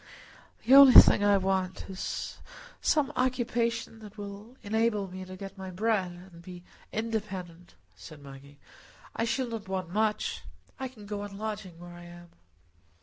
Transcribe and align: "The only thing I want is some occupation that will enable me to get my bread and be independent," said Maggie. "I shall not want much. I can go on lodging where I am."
"The 0.65 0.73
only 0.73 0.99
thing 0.99 1.23
I 1.23 1.37
want 1.37 1.87
is 1.87 2.39
some 2.81 3.13
occupation 3.15 3.99
that 3.99 4.17
will 4.17 4.57
enable 4.63 5.07
me 5.07 5.23
to 5.25 5.37
get 5.37 5.59
my 5.59 5.69
bread 5.69 6.13
and 6.33 6.41
be 6.41 6.63
independent," 6.91 7.75
said 7.95 8.19
Maggie. 8.19 8.57
"I 9.15 9.25
shall 9.25 9.49
not 9.49 9.67
want 9.67 9.91
much. 9.93 10.41
I 10.79 10.87
can 10.87 11.05
go 11.05 11.21
on 11.21 11.37
lodging 11.37 11.77
where 11.77 11.93
I 11.93 12.05
am." 12.05 12.29